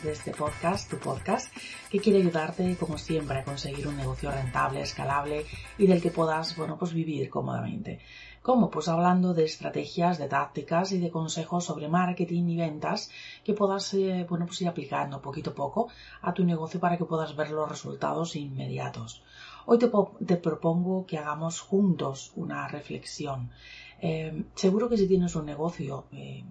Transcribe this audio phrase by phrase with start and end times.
[0.00, 1.54] De este podcast, tu podcast,
[1.90, 5.44] que quiere ayudarte, como siempre, a conseguir un negocio rentable, escalable
[5.76, 8.00] y del que puedas, bueno, pues vivir cómodamente.
[8.40, 8.70] ¿Cómo?
[8.70, 13.10] Pues hablando de estrategias, de tácticas y de consejos sobre marketing y ventas
[13.44, 15.88] que puedas, eh, bueno, pues ir aplicando poquito a poco
[16.22, 19.22] a tu negocio para que puedas ver los resultados inmediatos.
[19.66, 23.50] Hoy te propongo que hagamos juntos una reflexión.
[24.00, 26.44] Eh, seguro que si tienes un negocio, eh,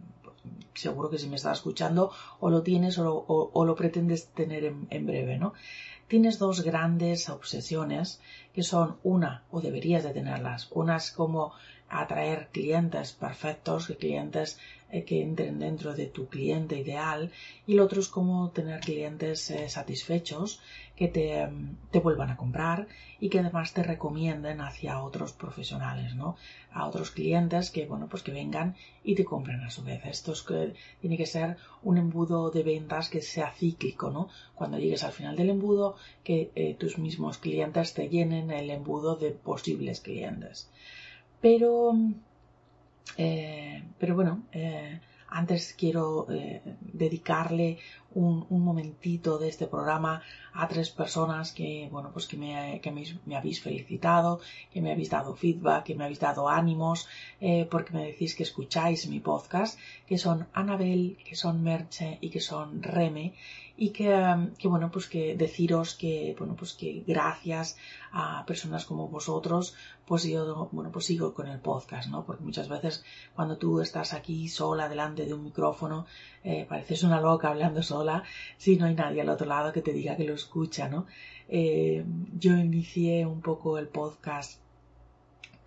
[0.73, 5.06] seguro que si me estás escuchando o lo tienes o lo, pretendes tener en, en
[5.06, 5.53] breve, ¿no?
[6.08, 8.22] Tienes dos grandes obsesiones
[8.53, 11.53] que son una, o deberías de tenerlas, una es como
[11.92, 14.58] atraer clientes perfectos, clientes
[14.89, 17.31] eh, que entren dentro de tu cliente ideal
[17.67, 20.62] y el otro es como tener clientes eh, satisfechos
[20.95, 22.88] que te, mm, te vuelvan a comprar
[23.19, 26.38] y que además te recomienden hacia otros profesionales, ¿no?
[26.72, 30.02] A otros clientes que, bueno, pues que vengan y te compren a su vez.
[30.06, 34.29] Esto es que tiene que ser un embudo de ventas que sea cíclico, ¿no?
[34.56, 39.16] Cuando llegues al final del embudo, que eh, tus mismos clientes te llenen el embudo
[39.16, 40.69] de posibles clientes.
[41.41, 41.94] Pero,
[43.18, 47.79] eh, pero bueno, eh, antes quiero eh, dedicarle
[48.13, 50.22] un, un momentito de este programa
[50.53, 54.41] a tres personas que, bueno, pues que, me, que me, me habéis felicitado,
[54.73, 57.07] que me habéis dado feedback, que me habéis dado ánimos,
[57.39, 62.29] eh, porque me decís que escucháis mi podcast, que son Anabel, que son Merche y
[62.29, 63.33] que son Reme,
[63.77, 67.78] y que, um, que, bueno, pues que deciros que, bueno, pues que gracias
[68.11, 69.73] a personas como vosotros,
[70.05, 72.25] pues yo, bueno, pues sigo con el podcast, ¿no?
[72.25, 73.03] Porque muchas veces
[73.35, 76.05] cuando tú estás aquí sola delante de un micrófono,
[76.43, 78.00] eh, pareces una loca hablando sola,
[78.57, 81.06] si no hay nadie al otro lado que te diga que lo escucha, ¿no?
[81.47, 82.03] Eh,
[82.39, 84.59] yo inicié un poco el podcast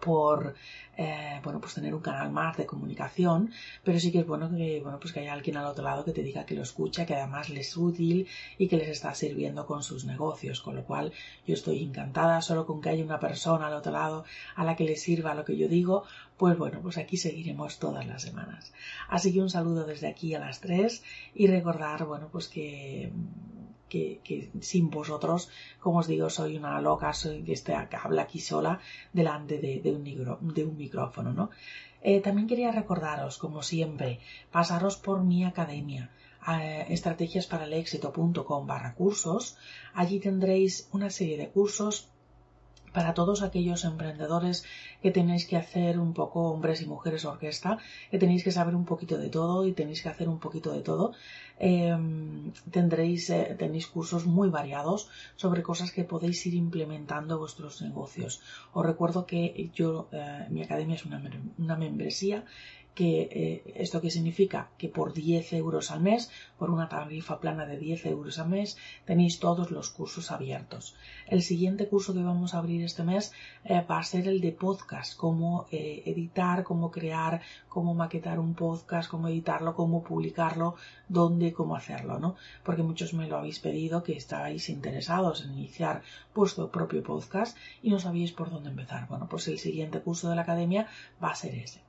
[0.05, 0.55] por
[0.97, 3.51] eh, bueno pues tener un canal más de comunicación
[3.83, 6.13] pero sí que es bueno que bueno pues que haya alguien al otro lado que
[6.13, 8.29] te diga que lo escucha que además les es útil
[8.59, 11.13] y que les está sirviendo con sus negocios con lo cual
[11.47, 12.43] yo estoy encantada.
[12.43, 15.45] Solo con que haya una persona al otro lado a la que le sirva lo
[15.45, 16.05] que yo digo
[16.37, 18.73] pues bueno pues aquí seguiremos todas las semanas.
[19.09, 21.03] Así que un saludo desde aquí a las tres
[21.35, 23.13] y recordar bueno pues que
[23.95, 25.49] que, sin vosotros,
[25.81, 28.81] como os digo, soy una loca, soy que, este, que habla aquí sola
[29.13, 31.51] delante de, un, micro, de un, micrófono, ¿no?
[32.03, 36.11] Eh, también quería recordaros, como siempre, pasaros por mi academia,
[36.47, 39.57] eh, estrategiasparalexito.com barra cursos.
[39.95, 42.09] Allí tendréis una serie de cursos
[42.93, 44.65] para todos aquellos emprendedores
[45.05, 47.71] que tenéis que hacer un poco hombres y mujeres orquesta,
[48.11, 50.81] que tenéis que saber un poquito de todo y tenéis que hacer un poquito de
[50.81, 51.13] todo.
[51.59, 51.95] Eh,
[52.77, 55.01] tendréis eh, tenéis cursos muy variados
[55.37, 58.33] sobre cosas que podéis ir implementando en vuestros negocios.
[58.73, 61.19] Os recuerdo que yo eh, mi academia es una,
[61.59, 62.39] una membresía
[62.95, 67.67] que eh, esto qué significa que por 10 euros al mes, por una tarifa plana
[67.67, 70.95] de 10 euros al mes, tenéis todos los cursos abiertos.
[71.27, 73.33] El siguiente curso que vamos a abrir este mes
[73.91, 79.11] va a ser el de podcast, cómo eh, editar, cómo crear, cómo maquetar un podcast,
[79.11, 80.77] cómo editarlo, cómo publicarlo,
[81.09, 82.37] dónde, cómo hacerlo, ¿no?
[82.63, 86.03] Porque muchos me lo habéis pedido que estáis interesados en iniciar
[86.35, 89.09] vuestro propio podcast y no sabíais por dónde empezar.
[89.09, 90.87] Bueno, pues el siguiente curso de la academia
[91.23, 91.81] va a ser ese.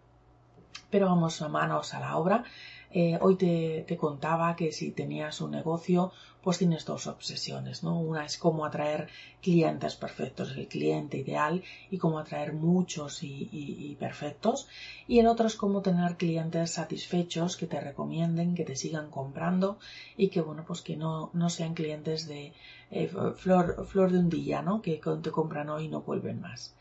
[0.89, 2.43] Pero vamos a manos a la obra.
[2.91, 6.13] Eh, hoy te, contaba que si tenías un negocio,
[6.45, 7.99] pues tienes dos obsesiones, ¿no?
[7.99, 9.09] Una es cómo atraer
[9.41, 14.67] clientes perfectos, el cliente ideal, y cómo atraer muchos y, perfectos.
[15.07, 19.79] Y el otro es cómo tener clientes satisfechos que te recomienden, que te sigan comprando
[20.17, 22.53] y que, bueno, pues que no, no sean clientes de
[22.91, 24.83] eh, flor, flor de un día, ¿no?
[24.83, 26.75] Que te compran hoy y no vuelven más.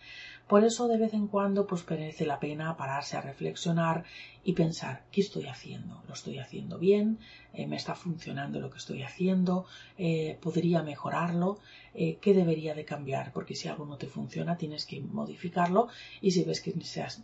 [0.48, 4.04] Por eso de vez en cuando pues merece la pena pararse a reflexionar
[4.44, 6.02] y pensar ¿qué estoy haciendo?
[6.06, 7.18] ¿Lo estoy haciendo bien?
[7.54, 9.64] Eh, ¿Me está funcionando lo que estoy haciendo?
[9.96, 11.60] Eh, ¿Podría mejorarlo?
[11.94, 13.32] Eh, ¿Qué debería de cambiar?
[13.32, 15.88] Porque si algo no te funciona tienes que modificarlo
[16.20, 16.74] y si ves que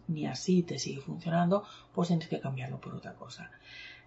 [0.09, 3.51] ni así te sigue funcionando pues tienes que cambiarlo por otra cosa.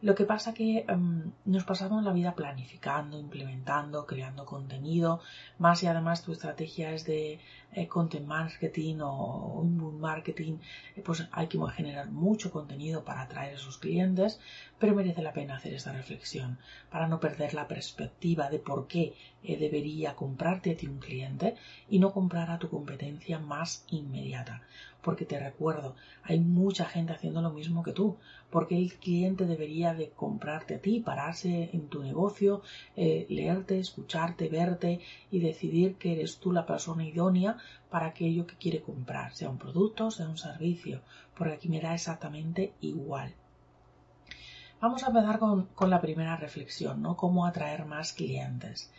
[0.07, 5.21] Lo que pasa que em, nos pasamos la vida planificando, implementando, creando contenido,
[5.59, 7.39] más y además tu estrategia es de
[7.71, 10.55] eh, content marketing o inbound marketing,
[10.97, 14.41] eh, pues hay que generar mucho contenido para atraer a esos clientes,
[14.77, 16.57] pero merece la pena hacer esta reflexión
[16.91, 21.55] para no perder la perspectiva de por qué eh, debería comprarte a ti un cliente
[21.89, 24.63] y no comprar a tu competencia más inmediata
[25.03, 28.17] porque te recuerdo, hay mucha gente haciendo lo mismo que tú,
[28.49, 32.61] porque el cliente debería de comprarte a ti, pararse en tu negocio,
[32.95, 37.57] eh, leerte, escucharte, verte y decidir que eres tú la persona idónea
[37.89, 41.01] para aquello que quiere comprar, sea un producto, sea un servicio,
[41.37, 43.33] porque aquí me da exactamente igual.
[44.83, 47.15] Vamos a empezar con, la primera reflexión, ¿no?
[47.15, 48.91] Cómo atraer más clientes.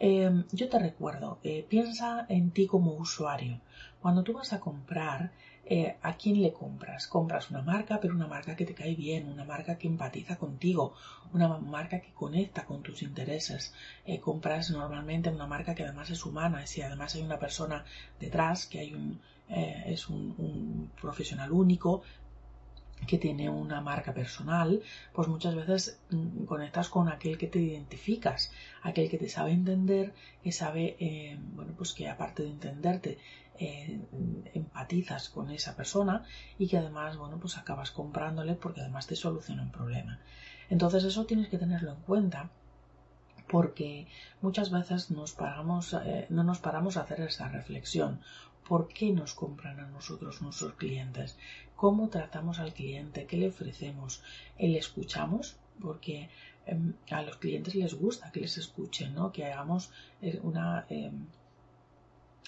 [0.00, 3.60] Eh, yo te recuerdo, eh, piensa en ti como usuario.
[4.00, 5.32] Cuando tú vas a comprar,
[5.66, 7.06] eh, ¿a quién le compras?
[7.06, 10.94] Compras una marca, pero una marca que te cae bien, una marca que empatiza contigo,
[11.32, 13.72] una marca que conecta con tus intereses.
[14.20, 17.84] Compras normalmente una marca que además es humana, si además hay una persona
[18.20, 22.02] detrás, que hay un, es un, profesional único,
[23.06, 28.52] que tiene una marca personal, pues muchas veces mm, conectas con aquel que te identificas,
[28.82, 33.18] aquel que te sabe entender, que sabe, bueno, pues que aparte de entenderte,
[33.56, 34.00] eh,
[34.52, 36.24] empatizas con esa persona
[36.58, 40.18] y que además, bueno, pues acabas comprándole porque además te soluciona un problema.
[40.70, 42.50] Entonces eso tienes que tenerlo en cuenta
[43.48, 44.08] porque
[44.40, 48.20] muchas veces nos paramos, eh, no nos paramos a hacer esa reflexión.
[48.68, 51.36] ¿Por qué nos compran a nosotros nuestros clientes?
[51.76, 53.26] ¿Cómo tratamos al cliente?
[53.26, 54.22] ¿Qué le ofrecemos?
[54.58, 55.56] ¿Le escuchamos?
[55.80, 56.30] Porque
[56.66, 59.32] em, a los clientes les gusta que les escuchen, ¿no?
[59.32, 59.90] Que hagamos
[60.22, 61.26] eh, una em,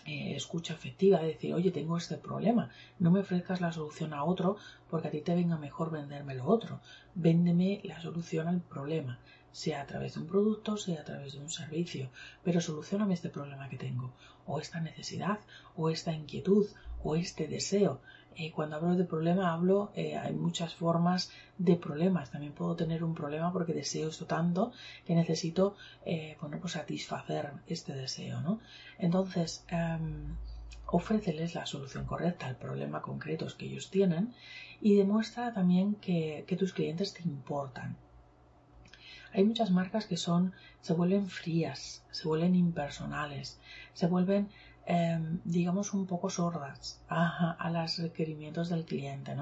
[0.06, 2.70] eh, escucha efectiva, de decir, oye, tengo este problema,
[3.00, 4.56] no me ofrezcas la solución a otro
[4.88, 6.80] porque a ti te venga mejor venderme lo otro,
[7.16, 9.18] véndeme la solución al problema,
[9.50, 12.08] sea a través de un producto, sea a través de un servicio,
[12.44, 14.12] pero solucioname este problema que tengo,
[14.46, 15.38] o esta necesidad,
[15.76, 16.66] o esta inquietud,
[17.02, 18.00] o este deseo.
[18.38, 22.30] Eh, cuando hablo de problema hablo, eh, hay muchas formas de problemas.
[22.30, 24.72] También puedo tener un problema porque deseo esto tanto
[25.06, 28.60] que necesito, eh, bueno, pues satisfacer este deseo, ¿no?
[28.98, 30.36] Entonces, em,
[30.86, 34.34] ofréceles la solución correcta al problema concreto que ellos tienen
[34.82, 37.96] y demuestra también que, que tus clientes te importan.
[39.36, 43.60] Hay muchas marcas que son, se vuelven frías, se vuelven impersonales,
[43.92, 44.48] se vuelven
[44.88, 49.34] Em, digamos, un poco sordas a, los requerimientos del cliente.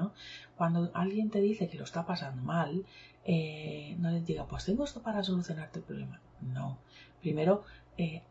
[0.57, 2.83] Cuando alguien te dice que lo está pasando mal,
[3.25, 6.19] eh, no le diga, pues tengo esto para solucionarte el problema.
[6.41, 6.79] No.
[7.21, 7.63] Primero,
[7.95, 8.23] eh,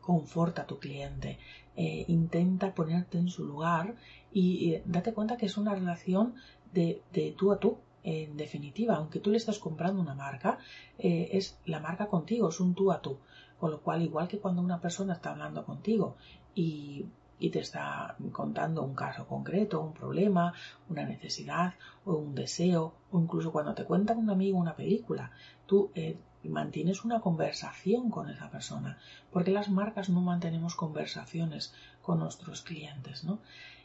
[0.00, 1.38] conforta a tu cliente,
[1.76, 3.96] eh, intenta ponerte en su lugar
[4.32, 6.34] y, date cuenta que es una relación
[6.72, 10.58] de, de tú a tú, en definitiva, aunque tú le estás comprando una marca,
[10.98, 13.18] es la marca contigo, es un tú a tú.
[13.60, 16.16] Con lo cual, igual que cuando una persona está hablando contigo
[16.54, 17.06] y,
[17.38, 20.52] te está contando un caso concreto, un problema,
[20.88, 25.30] una necesidad o un deseo, o incluso cuando te cuenta un amigo una película,
[25.66, 28.98] tú eh, mantienes una conversación con esa persona,
[29.30, 33.40] porque las marcas no mantenemos conversaciones con nuestros clientes, ¿no?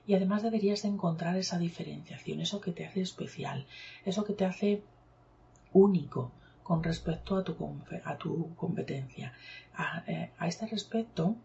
[0.07, 3.65] Y además deberías encontrar esa diferenciación, eso que te hace especial,
[4.05, 4.83] eso que te hace
[5.73, 6.31] único,
[6.63, 7.55] con respecto a tu,
[8.03, 9.33] a tu competencia.
[10.07, 11.35] Eh, a, este respecto,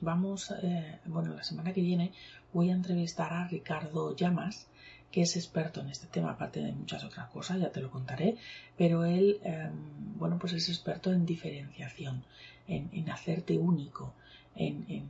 [0.00, 2.12] vamos, eh, bueno, la semana que viene
[2.52, 4.68] voy a entrevistar a Ricardo Llamas,
[5.10, 8.36] que es experto en este tema, aparte de muchas otras cosas, ya te lo contaré,
[8.76, 9.72] pero él, em,
[10.16, 12.22] bueno, pues es experto en diferenciación,
[12.68, 14.12] en, hacerte único,
[14.54, 15.08] en,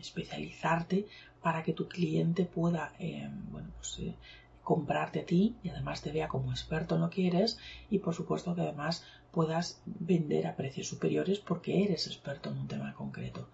[0.00, 1.06] especializarte
[1.46, 4.16] para que tu cliente pueda, em, bueno, pues, eh,
[4.64, 7.56] comprarte a ti y además te vea como experto en lo que eres
[7.88, 12.66] y por supuesto que además puedas vender a precios superiores porque eres experto en un
[12.66, 13.48] tema concreto.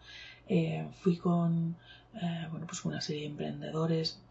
[0.49, 1.76] Eh, fui con
[2.14, 4.22] eh, bueno, pues una serie de emprendedores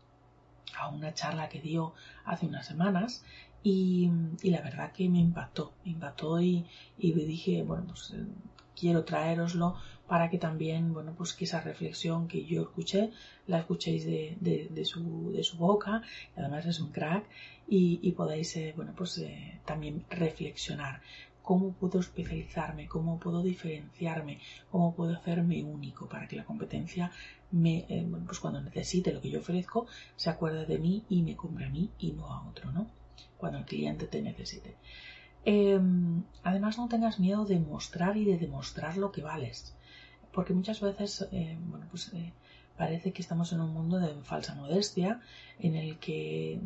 [0.80, 1.94] a una charla que dio
[2.26, 3.24] hace unas semanas
[3.62, 4.10] Y,
[4.42, 6.66] la verdad que me impactó, me impactó y,
[6.98, 8.26] y dije, bueno, pues eh,
[8.76, 9.76] quiero traeroslo
[10.12, 13.12] para que también, bueno, pues que esa reflexión que yo escuché,
[13.48, 16.02] la escuchéis de, de, su, de su, boca,
[16.36, 17.24] además es un crack,
[17.66, 21.00] y, podáis, eh, bueno, pues eh, también reflexionar
[21.42, 27.10] cómo puedo especializarme, cómo puedo diferenciarme, cómo puedo hacerme único para que la competencia
[27.50, 29.88] me, eh, bueno, pues cuando necesite lo que yo ofrezco,
[30.18, 32.86] se acuerde de mí y me compre a mí y no a otro, ¿no?
[33.38, 34.76] Cuando el cliente te necesite.
[35.46, 39.74] Em, además, no tengas miedo de mostrar y de demostrar lo que vales,
[40.34, 42.34] porque muchas veces, eh, bueno, pues eh,
[42.78, 45.22] parece que estamos en un mundo de falsa modestia,
[45.60, 46.60] en el que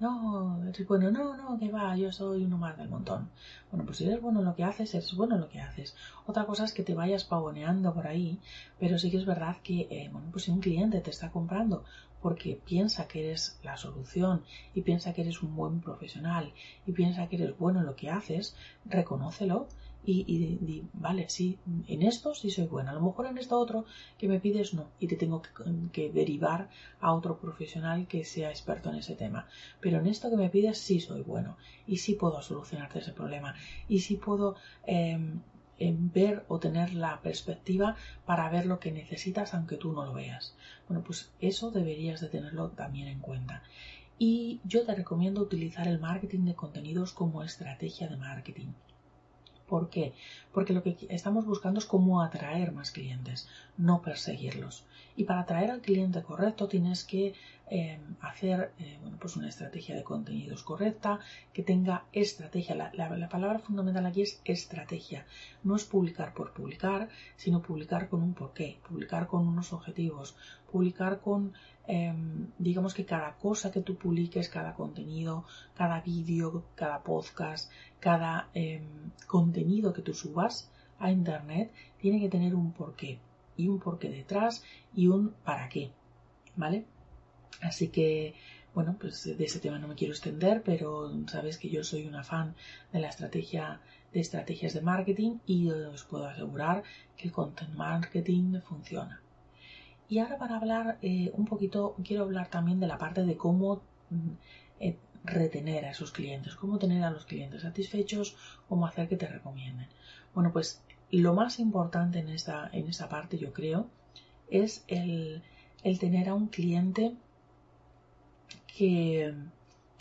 [0.00, 3.30] no, eres bueno, no, no, que va, yo soy uno más del montón.
[3.70, 5.94] Bueno, pues si eres bueno en lo que haces, eres bueno en lo que haces.
[6.26, 8.40] Otra cosa es que te vayas pavoneando por ahí,
[8.78, 11.84] pero sí que es verdad que, eh, bueno, pues si un cliente te está comprando
[12.20, 14.42] porque piensa que eres la solución
[14.74, 16.52] y piensa que eres un buen profesional
[16.86, 18.56] y piensa que eres bueno en lo que haces,
[18.86, 19.68] reconócelo
[20.06, 21.58] y, vale, sí,
[21.88, 23.86] en esto sí soy buena, a lo mejor en esto otro
[24.18, 25.42] que me pides no, y te tengo
[25.92, 26.68] que, derivar
[27.00, 29.46] a otro profesional que sea experto en ese tema,
[29.80, 31.56] pero en esto que me pides sí soy bueno
[31.86, 33.54] y sí puedo solucionarte ese problema
[33.88, 34.56] y sí puedo
[34.86, 35.40] em,
[35.78, 37.96] em, ver o tener la perspectiva
[38.26, 40.54] para ver lo que necesitas aunque tú no lo veas.
[40.88, 43.62] Bueno, pues eso deberías de tenerlo también en cuenta.
[44.18, 48.68] Y yo te recomiendo utilizar el marketing de contenidos como estrategia de marketing.
[49.68, 50.12] ¿Por qué?
[50.52, 54.84] Porque lo que estamos buscando es cómo atraer más clientes, no perseguirlos.
[55.16, 57.34] Y para atraer al cliente correcto tienes que
[57.70, 61.20] eh, hacer eh, bueno, pues una estrategia de contenidos correcta,
[61.52, 62.74] que tenga estrategia.
[62.74, 65.26] La, palabra fundamental aquí es estrategia.
[65.62, 70.36] No es publicar por publicar, sino publicar con un porqué, publicar con unos objetivos,
[70.70, 71.54] publicar con,
[71.86, 75.44] em, digamos que cada cosa que tú publiques, cada contenido,
[75.74, 82.54] cada vídeo, cada podcast, cada em, contenido que tú subas a Internet, tiene que tener
[82.54, 83.18] un porqué
[83.56, 84.62] y un porqué detrás
[84.94, 85.90] y un para qué,
[86.56, 86.84] ¿vale?
[87.60, 88.34] Así que,
[88.74, 92.24] bueno, pues de ese tema no me quiero extender, pero sabes que yo soy una
[92.24, 92.54] fan
[92.92, 93.80] de la estrategia
[94.12, 96.84] de estrategias de marketing y os puedo asegurar
[97.16, 99.20] que el content marketing funciona.
[100.08, 103.82] Y ahora para hablar eh, un poquito, quiero hablar también de la parte de cómo
[104.10, 104.30] mm,
[104.80, 108.36] eh, retener a esos clientes, cómo tener a los clientes satisfechos,
[108.68, 109.88] cómo hacer que te recomienden.
[110.34, 113.88] Bueno, pues lo más importante en esta, en esta parte, yo creo,
[114.50, 115.42] es el,
[115.98, 117.16] tener a un cliente
[118.76, 119.34] que,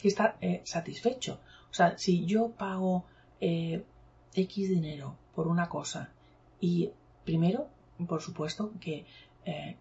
[0.03, 1.39] está eh, satisfecho.
[1.71, 3.05] O sea, si yo pago
[3.39, 3.83] eh,
[4.33, 6.09] X dinero por una cosa
[6.59, 6.89] y
[7.23, 7.67] primero,
[8.07, 9.05] por supuesto, que,
[9.45, 9.77] eh,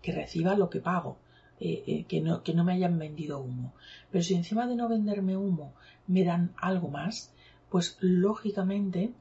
[0.00, 1.18] que reciba lo que pago.
[1.58, 3.72] que, no, que no me hayan vendido humo.
[4.12, 5.72] Pero si encima de no venderme humo
[6.06, 7.32] me dan algo más,
[7.68, 9.12] pues lógicamente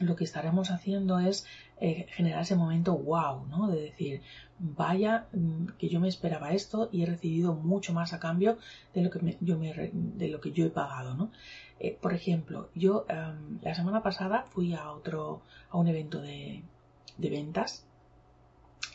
[0.00, 1.46] lo que estaremos haciendo es
[1.80, 3.68] eh, generar ese momento wow, ¿no?
[3.68, 4.22] De decir,
[4.58, 8.58] vaya, mm, que yo me esperaba esto y he recibido mucho más a cambio
[8.94, 11.30] de lo que, yo, me, de lo que yo he pagado, ¿no?
[11.78, 16.64] Eh, por ejemplo, yo em, la semana pasada fui a otro, a un evento de,
[17.18, 17.86] ventas,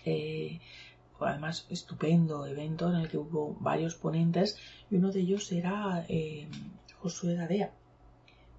[0.06, 0.60] eh,
[1.20, 4.58] además estupendo evento en el que hubo varios ponentes
[4.92, 6.06] y uno de ellos era
[7.00, 7.72] Josué Gadea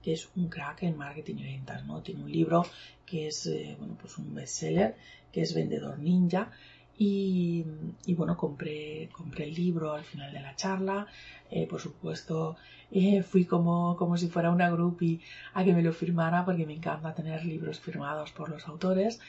[0.04, 2.02] que es un crack en marketing y ventas, ¿no?
[2.02, 2.66] Tiene un libro
[3.06, 4.96] que es, eh, bueno, pues un bestseller,
[5.32, 6.50] que es Vendedor Ninja,
[6.96, 7.64] y,
[8.08, 11.08] bueno, compré, compré el libro al final de la charla.
[11.50, 12.56] Eh, por supuesto,
[12.92, 15.20] eh, fui como, como si fuera una groupie
[15.54, 19.20] a que me lo firmara porque me encanta tener libros firmados por los autores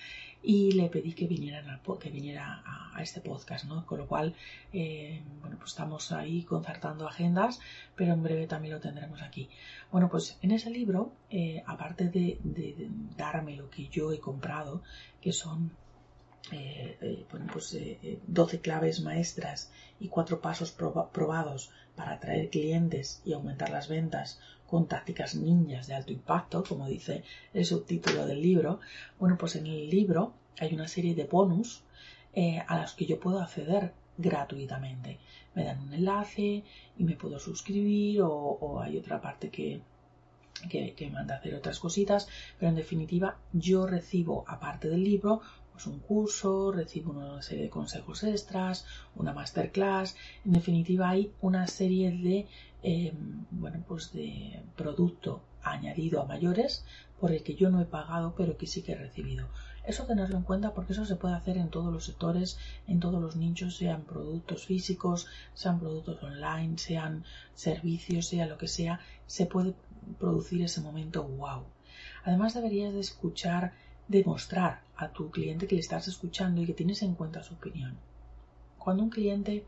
[0.46, 3.86] y le pedí que, vinieran que viniera a, este podcast, ¿no?
[3.86, 4.36] Con lo cual,
[4.72, 7.60] eh, bueno, pues estamos ahí concertando agendas,
[7.96, 9.50] pero en breve también lo tendremos aquí.
[9.92, 12.40] Bueno, pues en ese libro, eh, aparte de,
[13.18, 14.82] darme lo que yo he comprado,
[15.20, 15.72] que son
[16.52, 17.78] eh, bueno, pues,
[18.28, 24.88] 12 claves maestras y cuatro pasos probados para atraer clientes y aumentar las ventas con
[24.88, 27.24] tácticas ninjas de alto impacto, como dice
[27.54, 28.80] el subtítulo del libro,
[29.20, 31.84] bueno, pues en el libro hay una serie de bonus
[32.34, 35.20] eh, a los que yo puedo acceder gratuitamente.
[35.54, 36.64] Me dan un enlace
[36.98, 39.82] y me puedo suscribir o, hay otra parte que,
[40.70, 42.28] que, que, manda a hacer otras cositas,
[42.60, 45.42] pero en definitiva yo recibo, aparte del libro,
[45.76, 50.16] pues un curso, recibo una serie de consejos extras, una masterclass,
[50.46, 52.48] en definitiva hay una serie de
[52.88, 56.86] Em, bueno, pues de producto añadido a mayores
[57.20, 59.48] por el que yo no he pagado pero que sí que he recibido.
[59.88, 63.20] Eso tenerlo en cuenta porque eso se puede hacer en todos los sectores, en todos
[63.20, 67.24] los nichos, sean productos físicos, sean productos online, sean
[67.56, 69.74] servicios, sea lo que sea, se puede
[70.20, 71.64] producir ese momento wow.
[72.24, 73.74] Además deberías de escuchar,
[74.08, 77.98] demostrar a tu cliente que le estás escuchando y que tienes en cuenta su opinión.
[78.78, 79.66] Cuando un cliente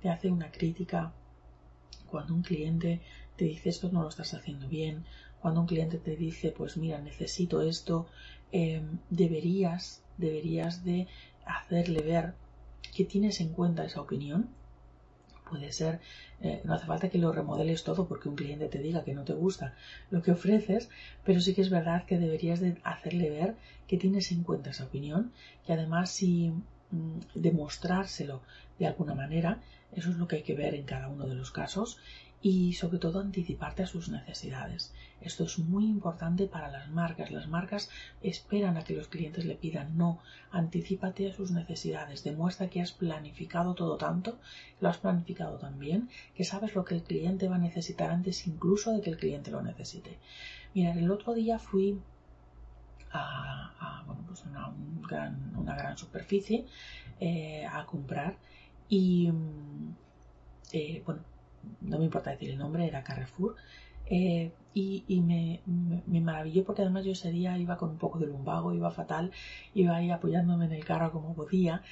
[0.00, 1.12] te hace una crítica,
[2.06, 3.00] cuando un cliente
[3.36, 5.04] te dice esto no lo estás haciendo bien,
[5.40, 8.06] cuando un cliente te dice pues mira necesito esto,
[8.52, 11.08] em, deberías, deberías de
[11.44, 12.34] hacerle ver
[12.94, 14.48] que tienes en cuenta esa opinión.
[15.50, 15.98] Puede ser,
[16.40, 19.24] eh, no hace falta que lo remodeles todo porque un cliente te diga que no
[19.24, 19.74] te gusta
[20.10, 20.88] lo que ofreces,
[21.24, 23.56] pero sí que es verdad que deberías de hacerle ver
[23.88, 25.32] que tienes en cuenta esa opinión,
[25.66, 26.52] que además si
[26.92, 28.42] mm, demostrárselo
[28.78, 29.60] de alguna manera,
[29.92, 31.98] eso es lo que hay que ver en cada uno de los casos
[32.42, 34.92] y sobre todo anticiparte a sus necesidades.
[35.20, 37.30] Esto es muy importante para las marcas.
[37.30, 37.90] Las marcas
[38.22, 39.98] esperan a que los clientes le pidan.
[39.98, 40.20] No,
[40.50, 42.24] anticipate a sus necesidades.
[42.24, 44.38] Demuestra que has planificado todo tanto,
[44.80, 48.46] lo has planificado tan bien, que sabes lo que el cliente va a necesitar antes
[48.46, 50.16] incluso de que el cliente lo necesite.
[50.74, 52.00] Mira, el otro día fui
[53.12, 54.72] a, bueno, pues una,
[55.56, 56.64] una, gran superficie
[57.18, 58.36] eh, a comprar
[58.88, 59.94] y mm,
[60.72, 61.22] eh, bueno,
[61.80, 63.56] no me importa decir el nombre, era Carrefour.
[64.06, 68.26] Eh, y, me, me, maravilló porque además yo ese día iba con un poco de
[68.26, 69.30] lumbago, iba fatal,
[69.74, 71.82] iba ahí apoyándome en el carro como podía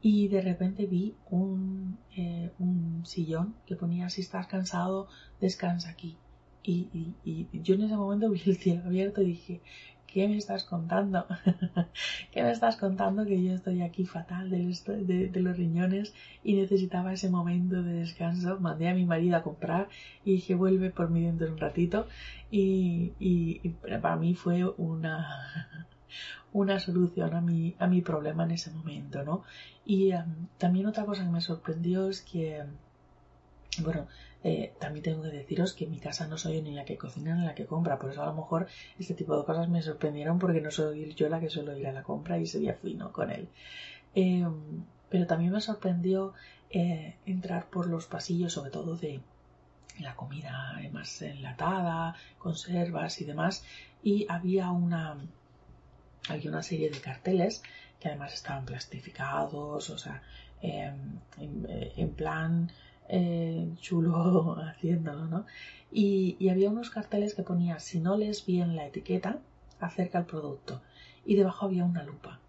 [0.00, 5.08] y de repente vi un, eh, un sillón que ponía si estás cansado,
[5.40, 6.16] descansa aquí.
[6.62, 7.14] Y, y,
[7.52, 9.60] y, yo en ese momento vi el cielo abierto y dije,
[10.06, 11.26] ¿qué me estás contando?
[12.32, 17.28] ¿Qué me estás contando que yo estoy aquí fatal de, los riñones y necesitaba ese
[17.28, 18.58] momento de descanso?
[18.60, 19.88] Mandé a mi marido a comprar
[20.24, 22.06] y dije, vuelve por mí dentro de un ratito.
[22.50, 23.58] Y,
[24.00, 25.86] para mí fue una,
[26.52, 29.44] una solución a mi, a mi problema en ese momento, ¿no?
[29.84, 32.64] Y em, también otra cosa que me sorprendió es que,
[33.82, 34.06] bueno,
[34.48, 37.34] eh, también tengo que deciros que en mi casa no soy ni la que cocina
[37.34, 40.38] ni la que compra, por eso a lo mejor este tipo de cosas me sorprendieron
[40.38, 42.94] porque no soy yo la que suelo ir a la compra y ese día fui
[42.94, 43.10] ¿no?
[43.10, 43.48] con él.
[44.14, 46.32] Em, pero también me sorprendió
[46.70, 49.20] eh, entrar por los pasillos, sobre todo de
[49.98, 53.64] la comida más enlatada, conservas y demás,
[54.04, 55.16] y había una,
[56.28, 57.64] había una serie de carteles
[57.98, 60.22] que además estaban plastificados, o sea,
[60.62, 62.70] em, en plan
[63.08, 65.46] eh, chulo haciéndolo, ¿no?
[65.90, 69.38] Y, había unos carteles que ponía si no lees bien la etiqueta,
[69.80, 70.82] acerca al producto.
[71.24, 72.40] Y debajo había una lupa.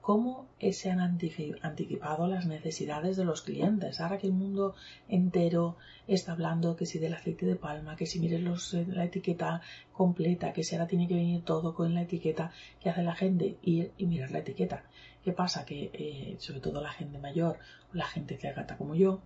[0.00, 4.00] ¿Cómo se han anticipado las necesidades de los clientes?
[4.00, 4.74] Ahora que el mundo
[5.08, 5.76] entero
[6.06, 9.62] está hablando que si del aceite de palma, que si mires los, eh, la etiqueta
[9.92, 13.56] completa, que si ahora tiene que venir todo con la etiqueta, ¿qué hace la gente?
[13.62, 14.84] Ir y mirar la etiqueta.
[15.24, 15.64] ¿Qué pasa?
[15.64, 17.58] Que eh, sobre todo la gente mayor
[17.90, 19.22] o la gente que gata como yo,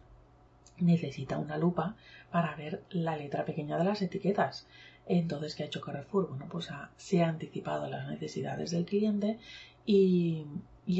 [0.78, 1.96] necesita una lupa
[2.30, 4.66] para ver la letra pequeña de las etiquetas.
[5.06, 6.28] Entonces, ¿qué ha hecho Carrefour?
[6.28, 9.38] Bueno, pues se ha anticipado las necesidades del cliente
[9.86, 10.44] y,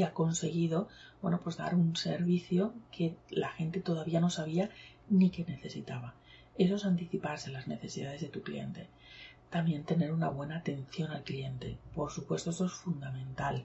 [0.03, 0.87] ha conseguido,
[1.21, 4.71] bueno, pues dar un servicio que la gente todavía no sabía
[5.09, 6.15] ni que necesitaba.
[6.57, 8.87] Eso es anticiparse las necesidades de tu cliente.
[9.51, 11.77] También tener una buena atención al cliente.
[11.95, 13.63] Por supuesto, eso es fundamental.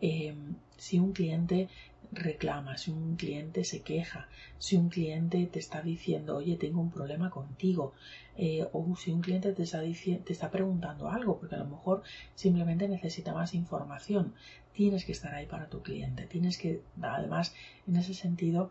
[0.00, 0.34] Eh,
[0.76, 1.68] si un cliente
[2.12, 4.28] reclama, si un cliente se queja,
[4.58, 7.94] si un cliente te está diciendo, oye, tengo un problema contigo,
[8.36, 12.02] eh, o si un cliente te está, preguntando algo, porque a lo mejor
[12.34, 14.34] simplemente necesita más información,
[14.72, 17.54] tienes que estar ahí para tu cliente, tienes que, además,
[17.86, 18.70] en ese sentido,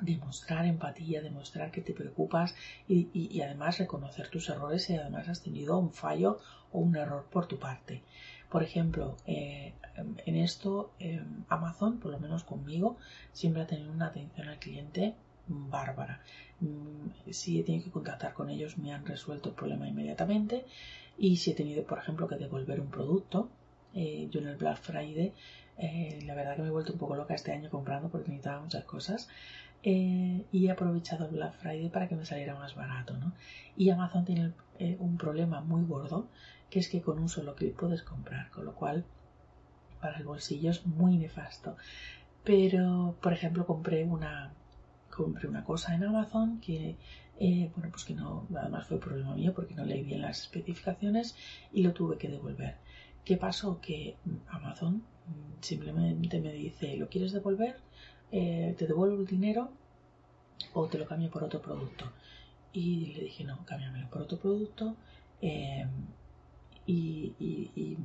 [0.00, 2.56] demostrar empatía, demostrar que te preocupas
[2.88, 6.40] y, y, además reconocer tus errores si además has tenido un fallo
[6.72, 8.02] o un error por tu parte.
[8.52, 9.72] Por ejemplo, eh,
[10.26, 12.98] en esto em, Amazon, por lo menos conmigo,
[13.32, 15.14] siempre ha tenido una atención al cliente
[15.48, 16.20] bárbara.
[16.60, 20.66] Mm, si he tenido que contactar con ellos, me han resuelto el problema inmediatamente.
[21.16, 23.48] Y si he tenido, por ejemplo, que devolver un producto,
[23.94, 25.32] eh, yo en el Black Friday,
[25.78, 28.60] eh, la verdad que me he vuelto un poco loca este año comprando porque necesitaba
[28.60, 29.30] muchas cosas.
[29.82, 33.16] Y he aprovechado Black Friday para que me saliera más barato.
[33.16, 33.32] ¿no?
[33.76, 34.52] Y Amazon tiene
[34.98, 36.28] un problema muy gordo
[36.70, 39.04] que es que con un solo clic puedes comprar, con lo cual
[40.00, 41.76] para el bolsillo es muy nefasto.
[42.44, 44.54] Pero, por ejemplo, compré una,
[45.14, 46.96] compré una cosa en Amazon que,
[47.38, 51.36] eh, bueno, pues que no, además fue problema mío porque no leí bien las especificaciones
[51.72, 52.76] y lo tuve que devolver.
[53.24, 53.80] ¿Qué pasó?
[53.80, 54.16] Que
[54.48, 55.04] Amazon
[55.60, 57.76] simplemente me dice, ¿lo quieres devolver?
[58.32, 59.70] Eh, ¿Te devuelvo el dinero
[60.72, 62.10] o te lo cambio por otro producto?
[62.72, 64.96] Y le dije, no, cámbiamelo por otro producto
[65.42, 65.86] eh,
[66.86, 67.96] y,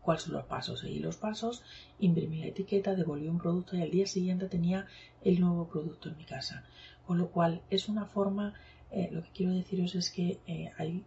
[0.00, 0.80] cuáles son los pasos.
[0.80, 1.62] Seguí los pasos,
[2.00, 4.86] imprimí la etiqueta, devolví un producto y al día siguiente tenía
[5.22, 6.64] el nuevo producto en mi casa.
[7.06, 8.54] Con lo cual es una forma,
[8.90, 10.40] eh, lo que quiero deciros es que
[10.78, 11.04] hay,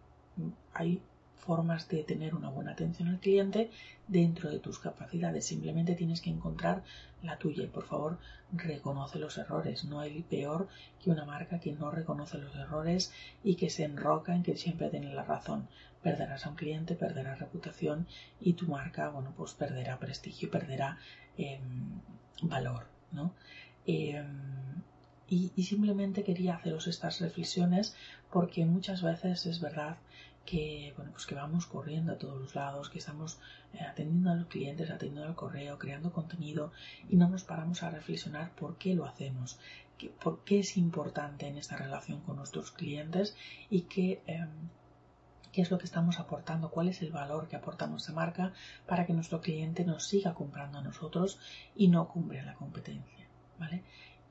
[0.72, 1.02] hay
[1.36, 3.70] formas de tener una buena atención al cliente
[4.08, 5.46] dentro de tus capacidades.
[5.46, 6.82] Simplemente tienes que encontrar
[7.22, 8.18] la tuya y por favor
[8.52, 9.84] reconoce los errores.
[9.84, 10.68] No hay peor
[11.02, 13.12] que una marca que no reconoce los errores
[13.44, 15.68] y que se enroca en que siempre tiene la razón.
[16.02, 18.06] Perderás a un cliente, perderás reputación
[18.40, 20.98] y tu marca, bueno, pues perderá prestigio, perderá
[21.36, 22.00] em,
[22.42, 23.32] valor, ¿no?
[23.86, 24.82] Em,
[25.28, 27.96] y, y, simplemente quería haceros estas reflexiones
[28.30, 29.96] porque muchas veces es verdad
[30.46, 33.38] que, bueno, pues que vamos corriendo a todos los lados, que estamos
[33.74, 36.72] eh, atendiendo a los clientes, atendiendo al correo, creando contenido
[37.10, 39.58] y no nos paramos a reflexionar por qué lo hacemos,
[40.22, 43.36] por qué es importante en esta relación con nuestros clientes
[43.68, 44.48] y qué, em,
[45.52, 48.52] qué es lo que estamos aportando, cuál es el valor que aporta nuestra marca
[48.86, 51.38] para que nuestro cliente nos siga comprando a nosotros
[51.74, 53.26] y no cumple a la competencia,
[53.58, 53.82] ¿vale?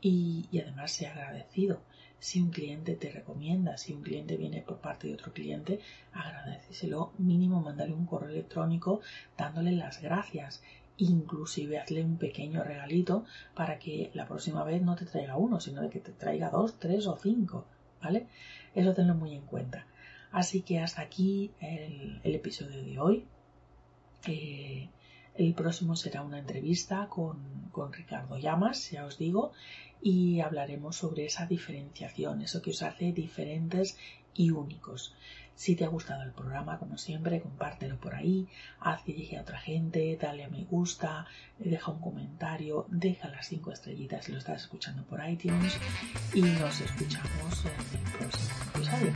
[0.07, 1.81] Y, además sea agradecido
[2.19, 5.79] si un cliente te recomienda, si un cliente viene por parte de otro cliente,
[6.13, 9.01] agradeceselo mínimo, mándale un correo electrónico
[9.35, 10.61] dándole las gracias.
[10.97, 15.81] Inclusive hazle un pequeño regalito para que la próxima vez no te traiga uno, sino
[15.81, 17.65] de que te traiga dos, tres o cinco,
[17.99, 18.27] ¿vale?
[18.75, 19.87] Eso tenlo muy en cuenta.
[20.31, 23.25] Así que hasta aquí el, episodio de hoy.
[24.27, 24.87] Eh,
[25.35, 29.51] el próximo será una entrevista con, con, Ricardo Llamas, ya os digo,
[30.01, 33.97] y hablaremos sobre esa diferenciación, eso que os hace diferentes
[34.34, 35.15] y únicos.
[35.55, 38.47] Si te ha gustado el programa, como siempre, compártelo por ahí,
[38.79, 41.25] haz que llegue a otra gente, dale a me gusta,
[41.58, 45.79] deja un comentario, deja las cinco estrellitas si lo estás escuchando por iTunes
[46.34, 49.13] y nos escuchamos en el próximo episodio.